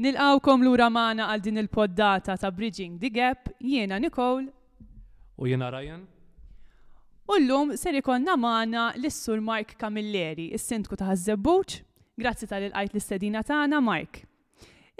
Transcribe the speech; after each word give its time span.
Nilqawkom 0.00 0.62
lura 0.64 0.86
maħna 0.88 1.26
għal 1.28 1.42
din 1.44 1.58
il-poddata 1.60 2.32
ta' 2.40 2.50
Bridging 2.56 2.94
the 3.00 3.10
Gap, 3.12 3.50
jiena 3.60 3.98
Nicole. 4.00 4.46
U 5.36 5.44
jiena 5.44 5.68
Ryan. 5.68 6.06
U 7.28 7.36
l-lum 7.36 7.74
ser 7.76 7.98
ikonna 8.00 8.32
maħna 8.40 8.86
l-sur 8.96 9.42
Mark 9.44 9.74
Camilleri, 9.76 10.48
il 10.56 10.62
sindku 10.62 10.96
ta' 10.96 11.12
Zebbuċ. 11.12 11.82
Grazzi 12.16 12.48
tal-ilqajt 12.48 12.96
l-istedina 12.96 13.44
tagħna 13.44 13.82
Mark. 13.84 14.22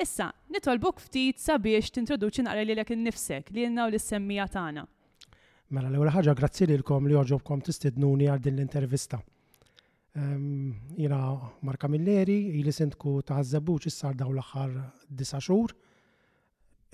Issa, 0.05 0.29
nitolbuk 0.53 1.01
ftit 1.07 1.41
sabiex 1.41 1.97
tintroduċi 1.97 2.45
naqra 2.45 2.61
li 2.69 2.77
l 2.77 2.85
ekin 2.85 3.01
nifsek 3.07 3.49
li 3.57 3.65
jenna 3.65 3.89
u 3.89 3.95
l-semmija 3.97 4.51
tagħna. 4.53 4.85
Mela 5.73 5.89
l 5.89 5.97
għura 5.97 6.13
ħaġa 6.19 6.37
grazzi 6.37 6.69
lilkom 6.69 7.09
li 7.09 7.17
t 7.17 7.63
tistidnuni 7.71 8.29
għal 8.29 8.45
din 8.47 8.61
l-intervista. 8.61 9.25
Jina 10.15 11.41
Marka 11.63 11.89
Milleri, 11.89 12.43
ili 12.59 12.73
sindku 12.73 13.13
ta' 13.23 13.43
Zabbuċ 13.45 13.87
issar 13.91 14.15
daw 14.19 14.33
l-axar 14.35 14.71
disa 15.07 15.39
xhur 15.39 15.75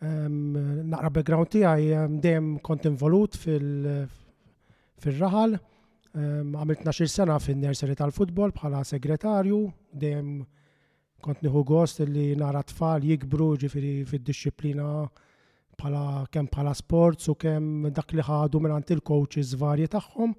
Naqra 0.06 1.10
background 1.12 1.48
tiegħi 1.54 1.92
dejjem 2.24 2.48
kont 2.64 2.86
involut 2.88 3.32
fil-raħal, 3.40 5.52
għamilt 6.14 6.84
12 6.88 7.08
sena 7.08 7.36
fin-nerseri 7.40 7.94
tal-futbol 8.00 8.50
bħala 8.56 8.80
segretarju, 8.88 9.60
dejjem 9.92 10.28
kont 11.24 11.42
nieħu 11.44 11.62
gost 11.72 11.98
li 12.08 12.30
nara 12.36 12.62
tfal 12.68 13.02
jikbru 13.12 13.52
ġifiri 13.64 13.94
fid-disciplina 14.08 14.90
pala 15.76 16.26
kem 16.30 16.46
pala 16.46 16.74
sports 16.74 17.28
u 17.28 17.34
kem 17.36 17.86
dak 17.96 18.12
li 18.12 18.22
ħadu 18.26 18.60
minn 18.60 18.76
il-coaches 18.96 19.54
varji 19.60 19.88
tagħhom. 19.94 20.34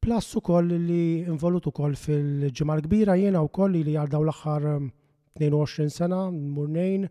Plus 0.00 0.34
u 0.36 0.40
koll 0.44 0.68
li 0.68 1.22
involut 1.24 1.68
koll 1.72 1.96
fil-ġimgħa 1.96 2.80
kbira 2.86 3.14
jiena 3.16 3.40
ehm, 3.40 3.44
u 3.44 3.48
koll 3.56 3.72
li 3.78 3.94
jardaw 3.96 4.22
l-aħħar 4.26 4.66
22 5.40 5.88
sena 5.90 6.18
murnejn 6.30 7.06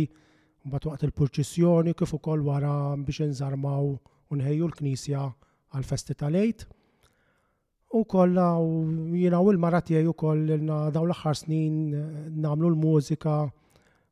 mbatu 0.65 0.93
għat 0.93 1.08
il-purċissjoni 1.09 1.93
kif 1.97 2.13
ukoll 2.15 2.45
wara 2.45 2.75
biex 2.97 3.25
nżarmaw 3.33 3.89
u 4.31 4.38
nħejju 4.38 4.69
l-Knisja 4.69 5.25
għal 5.73 5.88
festi 5.88 6.15
tal-Ejt. 6.15 6.67
U 7.93 8.05
kolla 8.09 8.55
u 8.58 8.86
jiena 9.17 9.38
u 9.43 9.49
l-mara 9.53 9.81
tiegħi 9.86 10.09
ukoll 10.13 10.45
l-aħħar 10.61 11.38
snin 11.41 11.75
eh, 11.93 12.05
nagħmlu 12.30 12.69
l-mużika 12.75 13.41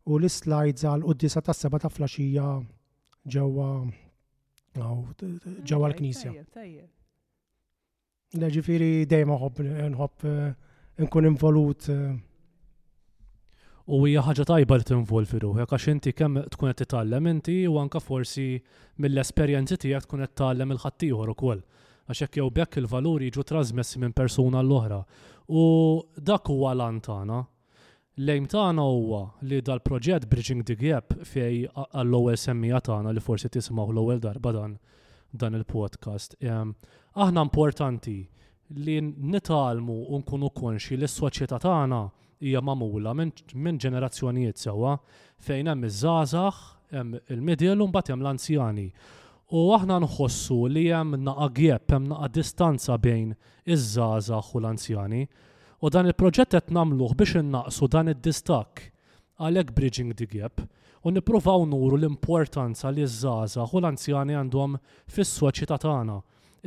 u 0.09 0.17
l-slides 0.17 0.85
għal 0.87 1.03
qoddisa 1.05 1.41
ta' 1.45 1.53
seba 1.55 1.77
ta' 1.81 1.89
flaxija 1.91 2.45
ġewwa 3.29 3.67
ġewwa 5.69 5.89
l-Knisja. 5.91 6.31
dejma 8.41 8.53
dejjem 8.65 9.87
nħobb 9.93 10.27
eh, 10.31 10.55
nkun 11.05 11.27
involut. 11.29 11.89
Eh. 11.91 13.65
U 13.91 13.99
hija 14.07 14.23
ħaġa 14.23 14.45
tajba 14.47 14.77
li 14.79 14.87
tinvolvi 14.87 15.41
ruħek 15.43 15.75
għax 15.75 15.87
inti 15.93 16.13
kemm 16.17 16.45
tkun 16.55 16.71
qed 16.71 16.81
titgħallem 16.85 17.27
inti 17.35 17.59
u 17.67 17.77
anke 17.83 18.01
forsi 18.01 18.47
mill-esperjenzi 19.03 19.77
tiegħek 19.83 20.07
tkun 20.07 20.25
qed 20.25 20.35
tgħallem 20.39 20.73
il-ħaddieħor 20.77 21.33
ukoll 21.35 21.61
għax 22.09 22.25
hekk 22.25 22.41
jew 22.41 22.49
bekk 22.57 22.81
il-valuri 22.81 23.29
jiġu 23.29 23.45
trasmessi 23.53 23.99
minn 24.01 24.15
persuna 24.17 24.63
l-oħra. 24.65 25.01
U 25.51 25.63
dak 26.17 26.47
huwa 26.49 26.73
lantana, 26.79 27.41
Lejm 28.19 28.45
tagħna 28.51 28.83
huwa 28.83 29.19
li 29.47 29.61
dal-proġett 29.63 30.25
Bridging 30.27 30.65
the 30.67 30.75
Gap 30.75 31.13
fej 31.23 31.61
għall-ewwel 31.93 32.35
semmija 32.41 32.81
tagħna 32.83 33.13
li 33.15 33.21
forsi 33.23 33.47
tisimgħu 33.53 33.93
l-ewwel 33.93 34.19
darba 34.25 34.51
dan 34.57 34.73
dan 35.31 35.55
il-podcast. 35.55 36.35
Aħna 36.43 37.45
importanti 37.47 38.17
li 38.83 38.97
nitalmu 39.05 39.95
u 40.11 40.19
nkunu 40.19 40.49
konxi 40.51 40.97
li 40.99 41.07
s-soċjetà 41.07 41.61
tagħna 41.63 42.01
hija 42.43 42.59
magħmula 42.59 43.13
minn 43.15 43.79
ġenerazzjonijiet 43.79 44.59
sewwa 44.59 44.97
fejn 45.47 45.71
hemm 45.71 45.87
iż-żgħażagħ, 45.87 46.57
hemm 46.91 47.15
il 47.37 47.45
midiel 47.47 47.79
u 47.79 47.87
mbagħad 47.93 48.11
hemm 48.11 48.25
l-anzjani. 48.25 48.89
U 49.55 49.69
aħna 49.77 50.01
nħossu 50.03 50.59
li 50.67 50.89
hemm 50.91 51.15
naqa' 51.29 51.47
gap, 51.61 51.95
hemm 51.95 52.11
naqa' 52.11 52.31
distanza 52.41 52.99
bejn 52.99 53.31
iż-żgħażagħ 53.63 54.51
u 54.57 54.61
l-anzjani. 54.65 55.21
U 55.81 55.89
dan 55.89 56.05
il-proġett 56.05 56.53
qed 56.53 56.67
nagħmluh 56.77 57.15
biex 57.17 57.39
innaqsu 57.41 57.87
dan 57.89 58.11
id-distak 58.11 58.83
għalhekk 59.41 59.71
bridging 59.73 60.11
the 60.17 60.27
gap 60.29 60.61
u 61.01 61.13
nippruvaw 61.13 61.63
nuru 61.65 61.97
l-importanza 61.97 62.91
li 62.93 63.07
żgħażagħ 63.09 63.73
u 63.73 63.79
l-anzjani 63.81 64.35
għandhom 64.43 64.75
fis-soċjetà 65.15 65.79
tagħna. 65.81 66.19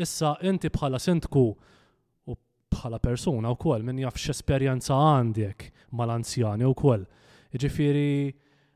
Issa 0.05 0.33
inti 0.51 0.73
bħala 0.75 0.99
sindku 0.99 1.45
u 1.47 2.35
bħala 2.75 2.99
persuna 3.07 3.55
wkoll 3.55 3.87
min 3.87 4.03
jaf 4.03 4.19
x'esperjenza 4.19 4.99
għandek 4.99 5.69
mal-anzjani 5.95 6.67
wkoll. 6.73 7.07
Jiġifieri 7.55 8.09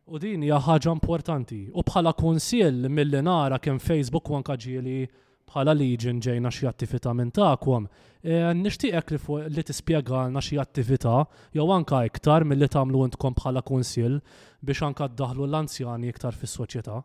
u 0.07 0.23
din 0.23 0.47
hija 0.47 0.63
ħaġa 0.69 0.95
importanti 0.95 1.65
u 1.75 1.83
bħala 1.83 2.15
kunsill 2.15 2.87
milli 2.87 3.25
nara 3.27 3.59
kemm 3.59 3.83
Facebook 3.83 4.31
u 4.31 4.39
anka 4.39 4.55
ġieli 4.55 5.01
bħala 5.49 5.75
liġin 5.81 6.21
ġejna 6.23 6.51
xi 6.53 6.67
attività 6.69 7.13
minn 7.17 7.33
tagħkom. 7.35 7.89
E, 7.89 8.39
nixtieqek 8.61 9.13
li 9.17 9.21
fuq 9.23 9.47
li 9.57 9.65
tispjegalna 9.65 10.43
xi 10.45 10.59
attività 10.61 11.17
jew 11.57 11.69
anka 11.77 12.03
iktar 12.09 12.45
milli 12.45 12.69
tagħmlu 12.69 13.03
intkom 13.09 13.37
bħala 13.39 13.63
kunsill 13.71 14.19
biex 14.61 14.83
anka 14.89 15.09
ddaħlu 15.13 15.47
l-anzjani 15.47 16.11
iktar 16.13 16.37
fis-soċjetà. 16.37 17.01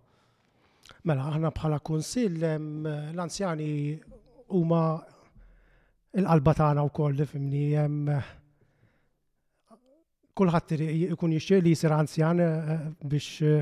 Mela 1.08 1.28
aħna 1.32 1.54
bħala 1.56 1.80
kunsill 1.80 2.44
l-anzjani 2.52 3.72
huma 4.60 4.84
il-qalba 6.20 6.56
tagħna 6.60 6.88
wkoll 6.90 7.24
fimni 7.30 7.66
hemm 7.80 8.12
kulħadd 10.34 10.80
ikun 11.14 11.34
jixtieq 11.38 11.62
li 11.62 11.76
jsir 11.78 11.94
anzjan 11.96 12.42
e, 12.44 12.52
biex 13.06 13.40
e, 13.42 13.56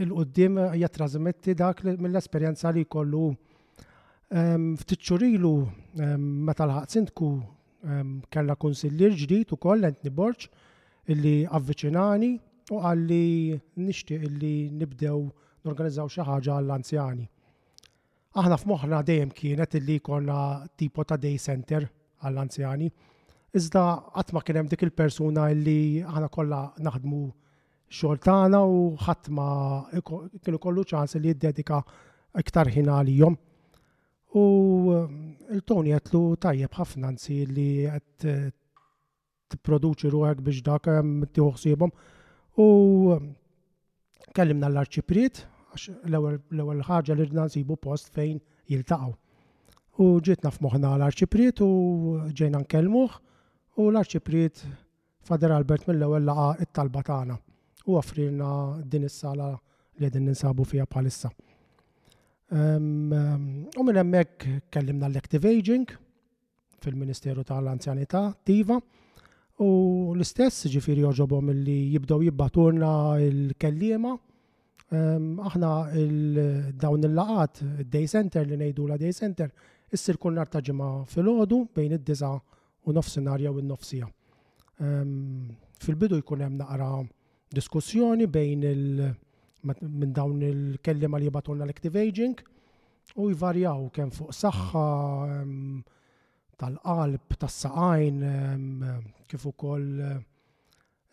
il-qoddim 0.00 0.58
jattrażmetti 0.80 1.54
dak 1.58 1.82
mill-esperjenza 2.00 2.70
li 2.72 2.86
kollu 2.88 3.28
Ftit 4.30 5.00
xurilu 5.02 5.50
meta 6.46 6.62
l-ħaqsintku 6.62 7.30
kella 8.30 8.54
konsillir 8.62 9.16
ġdid 9.18 9.54
ukoll 9.56 9.82
Entni 9.88 10.12
borċ 10.14 10.46
illi 11.10 11.32
avviċinani 11.58 12.28
u 12.70 12.78
għalli 12.78 13.24
nixtieq 13.82 14.22
illi 14.30 14.52
nibdew 14.70 15.24
norganizzaw 15.66 16.06
xi 16.14 16.22
ħaġa 16.28 16.60
għall-anzjani. 16.60 17.26
Aħna 18.38 18.60
f'moħħna 18.62 19.00
dejjem 19.10 19.34
kienet 19.34 19.74
illi 19.80 19.98
konna 19.98 20.38
tipo 20.78 21.02
ta' 21.02 21.18
day 21.18 21.34
center 21.34 21.88
għall-anzjani. 22.22 22.86
Iżda 23.50 23.84
qatt 24.14 24.32
ma 24.36 24.44
kien 24.46 24.60
hemm 24.62 24.70
dik 24.70 24.86
il-persuna 24.86 25.48
illi 25.50 26.04
aħna 26.06 26.30
kollha 26.30 26.62
naħdmu 26.78 27.24
xogħol 27.90 28.22
tagħna 28.30 28.62
u 28.62 28.80
ħadd 28.94 29.34
ma 29.40 29.50
kienu 30.46 30.62
kollu 30.62 30.86
ċans 30.92 31.18
li 31.18 31.34
jiddedika 31.34 31.82
iktar 32.44 32.70
ħin 32.70 32.94
jom 33.10 33.34
U 34.30 34.42
eh, 34.94 35.04
il-Tony 35.56 35.90
għatlu 35.96 36.18
tajjeb 36.38 36.76
ħafna 36.78 37.08
nsi 37.16 37.38
li 37.50 37.64
għat 37.90 38.26
eh, 38.30 38.50
t-produċi 39.50 40.10
ruħak 40.14 40.42
biex 40.46 40.62
dak 40.62 40.86
eh, 40.86 41.00
tiħuħsibom. 41.34 41.90
U 42.62 42.66
kellimna 44.36 44.70
l-arċipriet, 44.70 45.40
l-ewel 46.12 46.84
ħagġa 46.86 47.16
li 47.16 47.24
rridna 47.26 47.48
nsibu 47.48 47.76
post 47.82 48.12
fejn 48.14 48.38
jiltaqaw. 48.70 49.16
U 50.00 50.12
ġiet 50.22 50.46
naf 50.46 50.60
moħna 50.62 50.94
l-arċipriet 51.00 51.64
u 51.66 51.70
ġejna 52.30 52.62
nkellmuh 52.66 53.18
u 53.80 53.90
l-arċipriet 53.90 54.62
Fader 55.26 55.52
Albert 55.56 55.88
mill-ewwel 55.90 56.24
laqa 56.30 56.46
it-talba 56.64 57.02
tagħna 57.04 57.34
u 57.86 57.98
offrilna 57.98 58.52
din 58.86 59.10
is-sala 59.10 59.50
li 59.56 60.06
qegħdin 60.06 60.30
ninsabu 60.30 60.64
fiha 60.64 60.86
bħalissa. 60.86 61.30
U 62.50 63.82
minn 63.86 63.94
hemmhekk 64.00 64.44
kellimna 64.74 65.06
l-active 65.08 65.50
aging 65.58 65.84
fil-Ministeru 66.82 67.44
tal-Anzjanità 67.46 68.32
Tiva, 68.42 68.74
u 69.60 69.70
l-istess 70.16 70.66
ġifiri 70.72 71.04
joġobhom 71.04 71.52
li 71.54 71.76
jibdew 71.94 72.24
jibbaturna 72.26 72.90
l-kellima. 73.28 74.16
Aħna 74.90 75.70
dawn 76.82 77.06
il-laqat, 77.06 77.60
day 77.86 78.08
center 78.10 78.48
li 78.48 78.58
ngħidu 78.58 78.88
la 78.90 78.96
day 78.98 79.12
center, 79.14 79.52
issir 79.94 80.18
kull 80.18 80.34
nar 80.34 80.50
ġimgħa 80.50 80.90
fil-ħodu 81.06 81.60
bejn 81.78 81.94
id-disa 82.00 82.32
u 82.34 82.96
nofsinarja 82.96 83.52
u 83.54 83.62
n-nofsija. 83.62 84.10
Fil-bidu 85.80 86.18
jkun 86.24 86.42
hemm 86.42 86.58
naqra 86.64 86.90
diskussjoni 87.54 88.26
bejn 88.26 88.62
il- 88.74 89.10
minn 89.62 90.12
dawn 90.12 90.40
il-kellima 90.42 91.18
li 91.18 91.24
jibatulna 91.28 91.64
l-active 91.66 91.96
aging 92.08 92.34
u 93.16 93.30
jvarjaw 93.34 93.88
kemm 93.92 94.10
fuq 94.16 94.32
saħħa 94.34 94.84
tal-qalb, 96.60 97.36
tas-saqajn, 97.40 98.18
kif 99.28 99.46
ukoll 99.46 100.02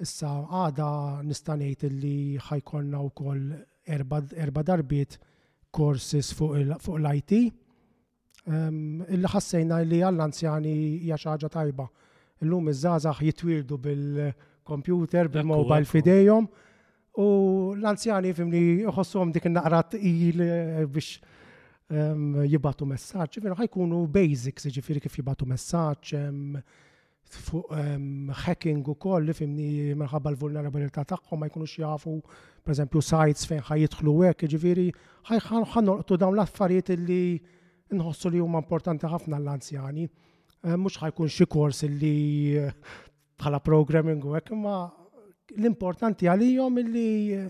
issa 0.03 0.31
għada 0.65 0.89
nistanejt 1.27 1.85
li 1.91 2.17
ħajkonna 2.49 2.99
wkoll 3.07 3.45
erba 3.91 4.63
darbiet 4.67 5.15
courses 5.71 6.33
fuq 6.35 6.59
l-IT. 6.99 7.39
Illi 8.51 9.31
ħassejna 9.31 9.79
li 9.87 10.03
għall-anzjani 10.03 10.75
hija 11.07 11.15
xi 11.17 11.31
ħaġa 11.31 11.51
tajba. 11.55 11.87
Illum 12.43 12.67
iż-żgħażagħ 12.73 13.23
jitwildu 13.29 13.79
bil-kompjuter, 13.87 15.31
bil-mobile 15.31 15.87
fidejhom. 15.89 16.47
U 17.17 17.73
l-anzjani 17.75 18.29
fimni 18.37 18.83
uħossuhom 18.85 19.31
dik 19.33 19.47
naqra 19.49 19.81
il 19.97 20.41
eh, 20.43 20.85
biex 20.85 21.17
jibbatu 21.89 22.85
messaġġ, 22.85 23.39
veru 23.45 23.55
ħajkunu 23.57 24.01
basics, 24.13 24.67
ġifiri 24.75 24.99
kif 25.01 25.15
jibatu 25.17 25.47
messaġġ, 25.47 26.11
fuq 27.47 27.71
hacking 28.43 28.83
u 28.91 28.95
koll 29.01 29.31
fimni 29.37 29.95
minħabba 29.97 30.31
l-vulnerabilità 30.33 31.05
tagħhom 31.07 31.41
ma 31.41 31.49
jkunux 31.49 31.73
jafu 31.79 32.13
pereżempju 32.67 33.01
sites 33.03 33.47
fejn 33.49 33.63
ħajjidħlu 33.71 34.13
hekk, 34.27 34.45
ġifieri 34.53 34.85
ħanolqtu 35.73 36.19
dawn 36.21 36.37
l-affarijiet 36.37 36.93
li 37.07 37.21
nħossu 37.95 38.33
li 38.35 38.43
huma 38.43 38.61
importanti 38.61 39.09
ħafna 39.11 39.39
l-anzjani. 39.41 40.05
Mhux 40.75 41.01
ħajkun 41.01 41.31
xi 41.33 41.47
kors 41.49 41.81
li 41.87 42.55
eh, 42.67 42.71
bħala 43.39 43.63
programming 43.65 44.21
u 44.27 44.37
hekk, 44.37 44.53
ma 44.53 44.77
l-importanti 45.55 46.27
għalijom 46.27 46.77
illi 46.81 47.05
eh, 47.35 47.47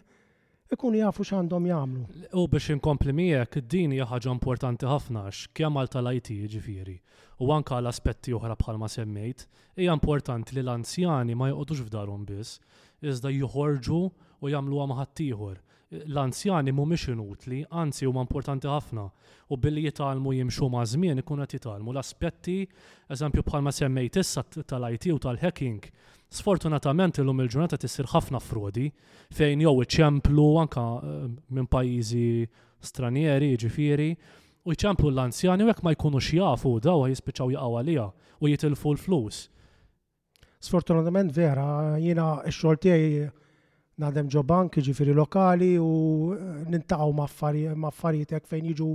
ikun 0.76 0.98
jafu 1.00 1.26
xandom 1.26 1.66
jagħmlu. 1.68 2.04
U 2.38 2.44
biex 2.52 2.72
inkompli 2.76 3.14
miegħek 3.16 3.64
din 3.72 3.96
hija 3.96 4.06
ħaġa 4.12 4.34
importanti 4.36 4.86
ħafna 4.88 5.24
kemm 5.58 5.78
għal 5.82 5.92
tal-IT 5.96 6.38
ġifieri 6.54 6.98
u 7.42 7.52
anke 7.54 7.76
għal 7.78 7.90
aspetti 7.92 8.34
oħra 8.34 8.56
bħalma 8.58 8.88
semmejt, 8.90 9.44
hija 9.78 9.94
importanti 9.98 10.56
li 10.58 10.64
l-anzjani 10.66 11.36
ma 11.38 11.50
joqgħodux 11.52 11.84
f'darhom 11.88 12.24
biss, 12.30 12.60
iżda 13.06 13.30
joħorġu 13.34 14.00
u 14.42 14.50
jagħmluha 14.54 14.88
ma' 14.92 14.98
ħaddieħor 15.02 15.58
l-anzjani 15.90 16.72
mhumiex 16.74 17.08
inutli, 17.14 17.62
anzi 17.72 18.04
huma 18.08 18.20
importanti 18.26 18.68
ħafna 18.68 19.04
u 19.54 19.58
billi 19.62 19.86
jitalmu 19.86 20.34
jimxu 20.36 20.68
ma' 20.72 20.84
żmien 20.86 21.22
ikun 21.22 21.40
qed 21.46 21.56
jitalmu 21.56 21.94
l-aspetti, 21.96 22.58
eżempju 23.14 23.44
bħalma 23.48 23.72
semmejt 23.72 24.20
issa 24.20 24.44
tal-IT 24.52 25.14
u 25.16 25.20
tal-hacking. 25.24 25.86
Sfortunatament 26.28 27.22
illum 27.24 27.40
il-ġurnata 27.46 27.80
tisir 27.80 28.10
ħafna 28.12 28.42
frodi 28.44 28.90
fejn 29.32 29.64
jew 29.64 29.76
iċemplu 29.86 30.48
anka 30.66 30.84
eh, 31.00 31.28
minn 31.56 31.70
pajjiżi 31.72 32.50
stranieri, 32.84 33.54
ġifieri, 33.62 34.10
u 34.68 34.76
jċemplu 34.76 35.12
l-anzjani 35.14 35.64
u 35.64 35.72
jekk 35.72 35.86
ma 35.88 35.96
jkunux 35.96 36.34
jafu 36.42 36.76
daw 36.84 37.08
jispiċaw 37.08 37.56
jaqgħu 37.56 37.80
għalija 37.80 38.10
u 38.44 38.52
jitilfu 38.52 38.98
l-flus. 38.98 39.46
Sfortunatament 40.68 41.32
vera, 41.32 41.96
jiena 42.02 42.42
x-xogħol 42.52 42.80
tiegħi 42.82 43.28
Nadem 43.98 44.28
ġo 44.30 44.42
bank, 44.46 44.76
ġifiri 44.86 45.14
lokali 45.18 45.72
u 45.82 45.88
nintaqaw 46.70 47.10
maffarijiet 47.82 48.34
jek 48.36 48.44
fejn 48.46 48.68
jiġu 48.70 48.92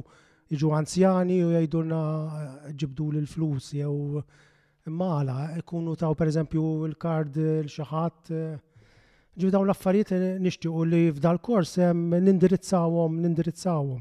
jiġu 0.53 0.69
anzjani 0.79 1.41
u 1.43 1.49
jgħidulna 1.51 2.03
ġibdu 2.83 3.09
l-flus 3.23 3.73
jew 3.75 4.23
mala, 4.99 5.41
ikunu 5.59 5.97
taw 5.99 6.15
per 6.15 6.31
eżempju 6.31 6.63
il-kard 6.91 7.41
l-xaħat. 7.43 8.31
Ġivi 9.35 9.51
dawn 9.57 9.67
l-affarijiet 9.67 10.69
u 10.71 10.85
li 10.87 11.03
f'dal 11.17 11.43
kors 11.43 11.75
nindirizzawhom 12.13 13.19
nindirizzawhom. 13.27 13.99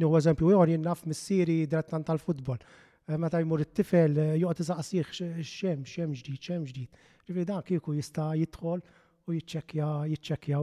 Nieħu 0.00 0.18
eżempju 0.22 0.54
jor 0.54 0.72
jien 0.72 0.88
naf 0.88 1.04
missieri 1.04 1.58
drattan 1.66 2.08
tal-futbol. 2.08 2.64
Meta 3.20 3.44
jmur 3.44 3.60
it-tifel 3.66 4.16
joqgħod 4.40 4.64
isaqsih 4.64 5.12
xem, 5.44 5.84
xem 5.84 6.16
ġdijt, 6.22 6.40
xem 6.48 6.64
ġdijt. 6.70 7.02
Ġifieri 7.28 7.48
dan 7.52 7.60
kieku 7.68 7.98
jista' 8.00 8.30
jidħol 8.40 8.80
u 9.30 9.36
jitċekja 9.38 9.90
jitċekja 10.12 10.60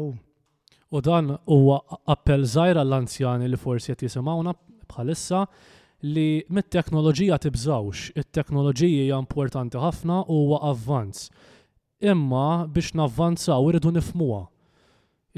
U 0.87 1.01
dan 1.03 1.33
huwa 1.51 1.77
appell 2.13 2.45
żgħira 2.47 2.83
għall-anzjani 2.85 3.47
li 3.51 3.57
forsi 3.59 3.91
qed 3.91 4.05
jisimgħuna 4.07 4.53
bħalissa 4.91 5.41
li 6.07 6.23
mit-teknoloġija 6.53 7.37
tibżawx, 7.43 8.05
it-teknoloġija 8.21 9.07
hija 9.07 9.17
importanti 9.23 9.79
ħafna 9.81 10.21
u 10.31 10.37
huwa 10.45 10.61
avvanz. 10.69 11.25
Imma 12.13 12.45
biex 12.71 12.93
navvanzaw 12.99 13.67
irridu 13.71 13.91
nifmuha. 13.97 14.45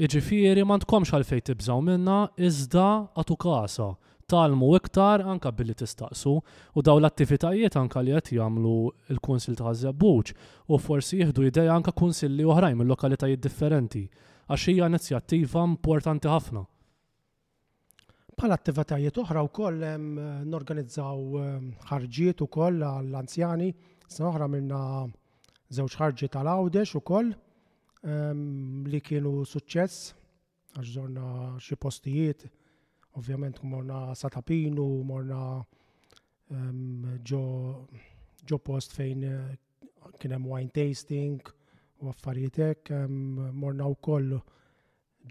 Iġifieri 0.06 0.62
ma 0.68 0.78
tkomx 0.84 1.16
għalfejn 1.16 1.46
tibżaw 1.50 1.82
minna 1.86 2.20
iżda 2.50 2.86
għatu 3.18 3.38
kasa 3.46 3.90
talmu 4.32 4.68
iktar 4.78 5.18
anka 5.32 5.50
billi 5.58 5.74
tistaqsu 5.82 6.32
u 6.78 6.82
daw 6.88 6.98
l-attivitajiet 7.02 7.74
anka 7.82 8.02
li 8.06 8.14
qed 8.16 8.30
jagħmlu 8.38 8.74
l-Kunsil 9.16 9.56
ta' 9.60 9.72
Zabuċ 9.82 10.34
u 10.70 10.78
forsi 10.86 11.18
jieħdu 11.20 11.46
ideja 11.50 11.74
anka 11.78 11.94
kunsilli 12.02 12.46
oħrajn 12.54 12.78
mill-lokalitajiet 12.80 13.42
differenti 13.46 14.04
għax 14.50 14.66
hija 14.74 14.88
inizjattiva 14.92 15.64
importanti 15.72 16.30
ħafna. 16.30 16.62
Bħal 18.38 18.54
attivitajiet 18.56 19.18
oħra 19.24 19.42
wkoll 19.48 19.82
norganizzaw 20.52 21.42
ħarġiet 21.90 22.46
ukoll 22.46 22.86
għall-anzjani 22.86 23.70
sa 24.14 24.28
oħra 24.30 24.46
minna 24.54 24.84
żewġ 25.76 25.98
ħarġiet 26.04 26.38
għal-għawdex 26.38 27.02
ukoll 27.02 27.34
li 28.94 29.02
kienu 29.10 29.34
suċċess 29.54 30.14
għax 30.78 30.94
zorna 30.94 31.26
xie 31.60 31.76
postijiet 31.82 32.46
Ovvjament 33.18 33.58
morna 33.66 34.12
Satapinu, 34.14 34.84
morna 35.06 35.40
ġo 37.26 37.40
ehm, 37.40 37.98
ġo 38.46 38.58
post 38.64 38.94
fejn 38.94 39.24
eh, 39.26 39.56
kien 40.18 40.34
hemm 40.36 40.46
wine 40.50 40.70
tasting 40.74 41.40
u 42.00 42.08
affarijiet 42.10 42.60
hekk, 42.62 42.92
ehm, 42.94 43.48
morna 43.62 43.88
wkoll 43.90 44.30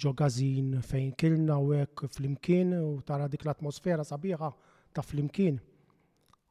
ġo 0.06 0.14
gazin 0.20 0.74
fejn 0.86 1.14
kilna 1.18 1.58
u 1.60 1.72
hekk 1.72 2.04
flimkien 2.14 2.76
u 2.82 3.00
tara 3.06 3.28
dik 3.28 3.48
l-atmosfera 3.48 4.04
sabiħa 4.12 4.52
ta' 4.94 5.04
flimkien. 5.06 5.60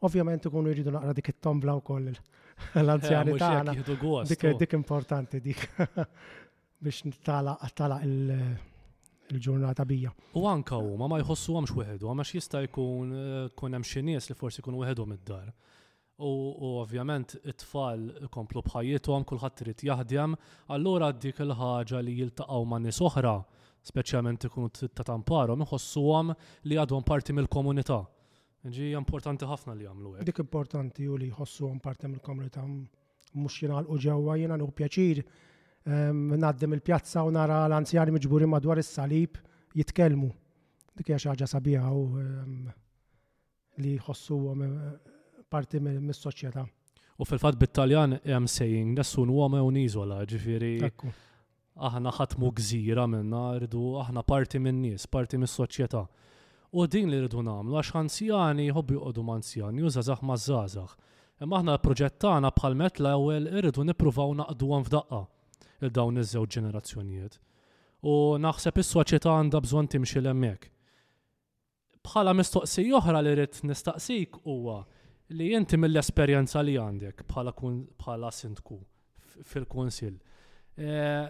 Ovvjament 0.08 0.46
ikunu 0.48 0.72
jridu 0.72 0.92
naqra 0.96 1.12
dik 1.14 1.30
it-tombla 1.34 1.76
wkoll 1.82 2.08
l-anzjani 2.84 3.36
eh, 3.36 3.44
tagħna. 3.44 3.76
Oh. 4.00 4.24
Dik 4.56 4.78
importanti 4.80 5.44
dik 5.44 5.64
biex 6.82 7.04
tala 7.24 8.00
il- 8.06 8.76
il-ġurnata 9.32 9.84
bija. 9.88 10.12
U 10.34 10.46
anka 10.48 10.76
u 10.78 10.96
ma 11.00 11.08
ma 11.10 11.18
jħossu 11.20 11.56
għamx 11.58 11.74
weħedu, 11.76 12.08
għamax 12.08 12.34
jista' 12.38 12.62
jkun 12.66 13.12
eh, 13.12 13.48
kun 13.58 13.76
hemm 13.76 13.86
xi 13.86 14.02
nies 14.06 14.28
li 14.32 14.36
forsi 14.38 14.62
jkunu 14.62 14.80
weħedhom 14.82 15.16
id-dar. 15.16 15.50
U 16.18 16.30
ovvjament 16.80 17.36
it-tfal 17.46 18.08
komplu 18.34 18.62
bħajjithom 18.66 19.24
kulħadd 19.28 19.60
irid 19.64 19.84
jaħdem, 19.88 20.34
allura 20.74 21.12
dik 21.14 21.42
il-ħaġa 21.44 22.00
li 22.02 22.16
jiltaqgħu 22.18 22.64
ma' 22.66 22.80
nies 22.88 22.98
oħra, 23.06 23.36
speċjalment 23.86 24.48
ikunu 24.48 24.72
tamparhom, 24.96 25.62
iħossuhom 25.62 26.32
li 26.66 26.80
għadhom 26.82 27.06
parti 27.06 27.36
mill-komunità. 27.38 28.00
Ġi 28.68 28.90
importanti 28.98 29.46
ħafna 29.46 29.76
li 29.78 29.86
għamlu 29.86 30.16
hekk. 30.18 30.26
Dik 30.32 30.42
importanti 30.42 31.06
u 31.06 31.14
li 31.20 31.30
jħossuhom 31.30 31.78
parti 31.84 32.10
mill-komunità 32.10 32.64
mhux 33.36 33.62
jingħalqu 33.62 34.00
ġewwa 34.08 34.34
jiena 34.42 34.58
pjaċir 34.58 35.22
naddim 35.90 36.72
il-pjazza 36.76 37.22
u 37.26 37.30
nara 37.32 37.62
l-anzjani 37.68 38.12
miġburi 38.12 38.46
madwar 38.48 38.78
is-salib 38.82 39.38
jitkellmu. 39.76 40.30
Dik 40.98 41.06
hija 41.12 41.18
xi 41.22 41.28
ħaġa 41.30 41.46
sabiħa 41.52 41.90
u 41.92 42.04
li 43.78 43.92
jħossuhom 43.96 44.62
eh, 44.62 44.74
parti 45.48 45.78
mis-soċjetà. 45.80 46.64
U 47.18 47.24
fil-fatt 47.26 47.58
bit-Taljan 47.58 48.16
hemm 48.26 48.46
saying 48.50 48.96
nessun 48.98 49.30
uomo 49.30 49.60
un 49.62 49.74
niżola, 49.78 50.20
ġifieri 50.24 50.72
aħna 51.76 52.12
ħatmu 52.16 52.50
gżira 52.58 53.06
minna, 53.10 53.44
rridu 53.58 53.84
aħna 54.02 54.24
parti 54.26 54.58
minn 54.62 54.80
nies, 54.82 55.06
parti 55.06 55.38
mis-soċjetà. 55.38 56.02
U 56.78 56.86
din 56.86 57.08
li 57.10 57.20
rridu 57.22 57.40
nagħmlu 57.46 57.78
għax 57.78 57.94
anzjani 58.02 58.68
jħobbu 58.72 58.98
jqogħdu 58.98 59.26
anzjani, 59.34 59.84
juża 59.86 60.04
zaħ 60.10 60.24
ma' 60.26 60.36
żgħażagħ. 60.44 60.94
Imma 61.46 61.62
aħna 61.62 61.78
proġettana 61.80 62.52
bħal 62.58 62.76
metla 62.82 63.14
ewwel 63.20 63.50
irridu 63.54 63.86
nippruvaw 63.86 64.34
naqduhom 64.42 64.86
f'daqqa 64.86 65.24
il-dawn 65.86 66.18
iż-żewġ 66.20 66.54
ġenerazzjonijiet. 66.58 67.38
U 68.06 68.14
naħseb 68.42 68.78
is-soċjetà 68.82 69.34
għandha 69.38 69.60
bżonn 69.64 69.88
timxi 69.94 70.20
l-hemmhekk. 70.20 70.68
Bħala 72.08 72.32
mistoqsija 72.38 72.96
oħra 72.98 73.20
li 73.22 73.32
rrid 73.36 73.58
nistaqsik 73.68 74.38
huwa 74.46 74.80
li 75.38 75.50
inti 75.58 75.76
mill-esperjenza 75.78 76.62
li 76.64 76.76
għandek 76.80 77.24
bħala 77.28 77.52
bħala 77.58 78.30
sindku 78.34 78.78
fil-kunsil. 79.52 80.14
Eh, 80.78 81.26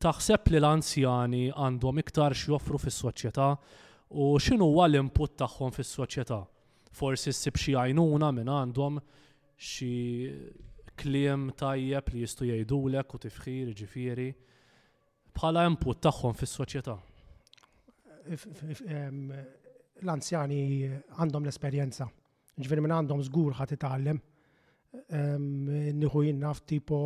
taħseb 0.00 0.50
li 0.50 0.60
l-anzjani 0.60 1.44
għandhom 1.54 2.02
iktar 2.02 2.34
x'joffru 2.36 2.80
fis-soċjetà 2.82 3.48
u 4.20 4.32
x'inhu 4.40 4.70
huwa 4.72 4.88
l-input 4.90 5.36
tagħhom 5.44 5.72
fis-soċjetà. 5.76 6.40
Forsi 6.94 7.32
ssib 7.32 7.56
xi 7.60 7.74
għajnuna 7.78 8.30
minn 8.34 8.50
għandhom 8.56 9.00
xi 9.58 9.92
kliem 10.98 11.50
tajjeb 11.56 12.10
li 12.12 12.22
jistu 12.22 12.46
jgħidulek 12.46 13.14
u 13.16 13.20
tifħir 13.24 13.72
ġifiri 13.76 14.28
bħala 15.34 15.64
input 15.68 16.00
tagħhom 16.06 16.36
fis-soċjetà. 16.38 16.94
L-anzjani 20.04 20.60
għandhom 21.18 21.44
l-esperjenza, 21.44 22.06
ġifieri 22.60 22.84
minn 22.84 22.96
għandhom 23.00 23.24
żgur 23.26 23.56
ħat 23.58 23.74
itgħallem. 23.78 24.22
Nieħu 26.00 26.22
jien 26.28 26.44
tipo 26.70 26.98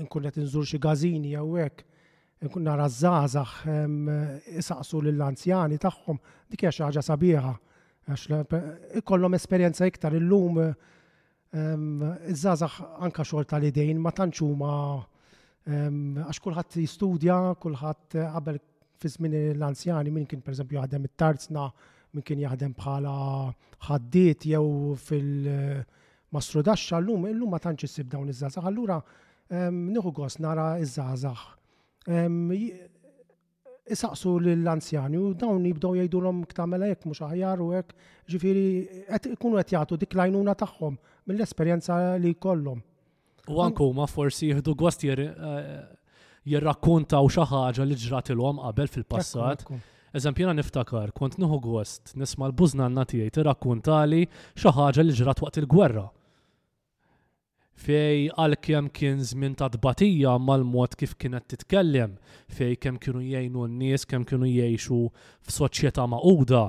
nkunet 0.00 0.36
qed 0.38 0.46
xie 0.48 0.68
xi 0.76 0.78
gażini 0.86 1.34
jew 1.34 1.56
hekk, 1.64 1.82
nkun 2.46 2.62
nara 2.68 2.86
żgħażagħ 2.86 3.56
isaqsu 4.60 5.00
lill-anzjani 5.06 5.80
tagħhom, 5.82 6.20
dik 6.52 6.62
hija 6.66 6.76
xi 6.76 6.84
ħaġa 6.86 7.02
sabiħa. 7.10 7.56
ikollom 8.06 8.98
ikollhom 9.02 9.34
esperjenza 9.34 9.86
iktar 9.90 10.14
illum 10.14 10.54
lum 10.62 10.74
Iż-żazax 11.54 12.72
anka 13.00 13.22
xogħol 13.24 13.46
tal-idejn 13.48 14.00
ma 14.02 14.10
tantx 14.12 14.42
huma 14.42 14.70
għax 15.66 16.40
kulħadd 16.46 16.78
jistudja, 16.82 17.36
kulħadd 17.62 18.18
qabel 18.34 18.58
fi 18.98 19.08
żmien 19.12 19.36
l-anzjani 19.54 20.10
min 20.14 20.26
kien 20.26 20.42
pereżempju 20.42 20.78
jaħdem 20.80 21.06
it-tarzna, 21.08 21.68
min 22.16 22.24
kien 22.26 22.42
jaħdem 22.42 22.74
bħala 22.78 23.14
ħaddiet 23.88 24.48
jew 24.50 24.94
fil-mastru 25.04 26.64
daxxa 26.66 27.00
llum 27.04 27.28
illum 27.30 27.54
ma 27.54 27.60
tantx 27.62 27.86
issib 27.90 28.10
dawn 28.14 28.28
iż-żazax. 28.32 28.66
Allura 28.70 28.98
nieħu 29.70 30.12
gost 30.12 30.42
nara 30.42 30.72
iż-żazax 30.82 32.14
isaqsu 33.90 34.30
l-anzjani 34.42 35.18
u 35.20 35.32
dawn 35.38 35.64
jibdow 35.68 35.94
jgħidu 35.96 36.20
l-om 36.22 36.42
ktamela 36.50 36.88
jek 36.90 37.06
mux 37.06 37.20
aħjar 37.22 37.62
u 37.62 37.68
jek 37.76 37.92
ġifiri 38.32 38.64
ikunu 39.36 39.60
għet 39.60 39.74
jgħatu 39.74 39.98
dik 40.02 40.16
lajnuna 40.18 40.54
taħħom 40.58 40.96
mill-esperienza 41.30 41.98
li 42.22 42.34
kollom. 42.42 42.80
U 43.46 43.60
għanku 43.62 43.90
ma 43.94 44.08
forsi 44.10 44.50
jgħidu 44.54 44.74
għast 44.76 45.04
u 46.46 47.28
xaħġa 47.38 47.84
li 47.86 47.98
ġrat 48.02 48.30
l-om 48.34 48.60
qabel 48.66 48.90
fil-passat. 48.96 49.66
Eżempjena 50.16 50.54
niftakar, 50.56 51.12
kont 51.14 51.38
nħu 51.38 51.58
għost 51.82 52.16
nisma 52.18 52.50
l-buznanna 52.50 53.06
tijaj 53.06 53.30
li 54.10 54.26
xaħġa 54.64 55.04
li 55.04 55.20
ġrat 55.22 55.42
waqt 55.44 55.62
il-gwerra 55.62 56.08
fej 57.76 58.30
għal 58.32 58.54
kjem 58.64 58.86
kien 58.94 59.18
żmien 59.20 59.54
ta' 59.54 59.68
dbatija 59.68 60.36
mal-mod 60.40 60.94
kif 60.98 61.12
kienet 61.20 61.44
titkellem, 61.52 62.14
fej 62.48 62.76
kem 62.80 62.96
kienu 62.98 63.20
jgħinu 63.20 63.66
n-nies, 63.68 64.06
kem 64.08 64.24
kienu 64.24 64.48
jgħixu 64.48 65.00
f'soċjetà 65.48 66.06
maquda. 66.08 66.62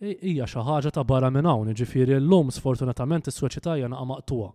Hija 0.00 0.48
xi 0.48 0.62
ħaġa 0.68 0.92
ta' 0.96 1.04
barra 1.08 1.30
minn 1.32 1.48
hawn, 1.48 1.72
ġifieri 1.76 2.18
llum 2.20 2.50
sfortunatament 2.52 3.28
is-soċjetà 3.30 3.76
hija 3.82 3.90
naqa' 3.92 4.08
maqtuha. 4.14 4.48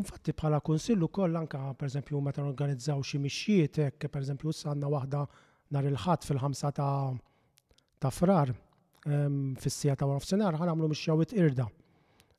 Infatti 0.00 0.32
bħala 0.32 0.60
konsillu 0.64 1.08
koll 1.12 1.36
anka 1.36 1.60
pereżempju 1.76 2.20
meta 2.24 2.44
organizzaw 2.44 3.00
xi 3.04 3.20
mixjiet 3.20 3.80
hekk 3.86 4.08
pereżempju 4.12 4.52
issa 4.52 4.70
għandna 4.72 4.92
waħda 4.92 5.24
nhar 5.72 5.88
il-ħadd 5.90 6.28
fil-ħamsa 6.28 6.72
ta' 6.76 6.90
ta' 8.00 8.10
frar 8.12 8.52
ehm, 8.54 9.54
fis-sija 9.60 9.96
ta' 9.96 10.08
warfsenar 10.12 10.56
ħanamlu 10.60 10.88
mixjawit 10.92 11.36
irda 11.40 11.68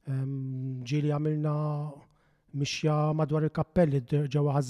ġili 0.09 1.11
għamilna 1.15 1.49
mixja 2.59 2.95
madwar 3.15 3.43
il-kappelli 3.47 4.03
ġewwa 4.05 4.57
għaż 4.59 4.67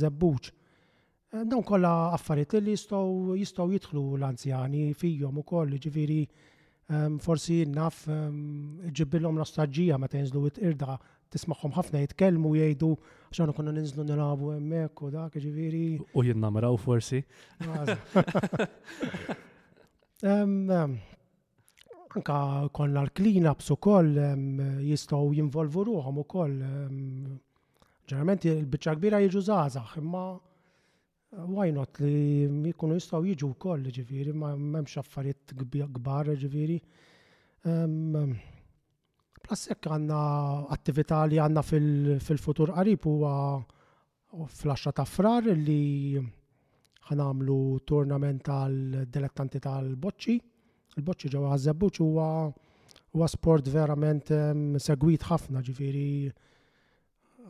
Dawn 1.33 1.63
kollha 1.65 2.13
affarijiet 2.13 2.59
li 2.61 2.75
jistgħu 2.77 3.33
jistgħu 3.39 3.71
jidħlu 3.73 4.01
l-anzjani 4.19 4.81
fihom 4.93 5.39
ukoll, 5.41 5.73
ġifieri 5.81 6.17
forsi 7.17 7.63
naf 7.73 8.03
ġibbilhom 8.93 9.33
nostalġija 9.41 9.97
meta 9.97 10.19
jinżlu 10.21 10.43
it-irda 10.51 10.99
tisma'hom 11.33 11.73
ħafna 11.73 12.03
jitkellmu 12.03 12.51
jgħidu 12.53 12.91
għaxan 13.31 13.53
konna 13.57 13.73
ninżlu 13.73 14.05
nilabu 14.11 14.53
hemmhekk 14.53 14.93
u 15.01 15.09
dak 15.15 15.33
ġifieri. 15.33 15.97
U 16.13 16.21
jinnamraw 16.27 16.77
forsi. 16.77 17.23
Anka 22.13 22.69
konna 22.69 23.01
l-cleanups 23.07 23.71
u 23.73 23.79
koll 23.81 24.13
jistaw 24.85 25.31
jinvolvu 25.33 25.81
ruħom 25.87 26.19
u 26.21 26.25
koll. 26.29 26.59
Ġeneralment 28.05 28.45
il-bicċa 28.51 28.93
kbira 28.99 29.21
jiġu 29.23 29.41
zazax, 29.47 29.95
imma 29.97 30.21
eh, 30.35 31.41
why 31.47 31.71
not 31.73 31.97
li 32.03 32.45
jikunu 32.67 32.99
jistaw 32.99 33.23
jiġu 33.25 33.49
u 33.49 33.57
koll 33.65 33.89
ġiviri, 33.95 34.35
ma 34.35 34.51
memx 34.57 34.99
affarijiet 35.01 35.55
gbar 35.97 36.29
ġiviri. 36.43 36.77
Plus 39.43 39.65
għanna 39.73 40.21
attività 40.75 41.23
li 41.31 41.41
għanna 41.41 41.65
fil-futur 41.65 42.75
qarib 42.77 43.09
huwa 43.09 43.33
fl-10 44.45 44.99
ta' 44.99 45.09
frar 45.09 45.49
li 45.49 46.21
ħanamlu 47.09 47.57
turnament 47.89 48.45
tal-dilettanti 48.47 49.59
tal-boċċi 49.65 50.39
il-boċċi 50.97 51.29
ġewwa 51.33 51.49
Ħażabbuċ 51.53 52.01
huwa 52.03 52.25
huwa 53.13 53.27
sport 53.29 53.67
verament 53.69 54.25
segwit 54.81 55.21
ħafna 55.27 55.61
ġifiri 55.65 56.07